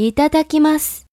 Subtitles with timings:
[0.00, 1.07] いただきます。